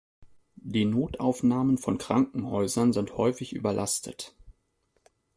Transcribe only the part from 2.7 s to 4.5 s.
sind häufig überlastet.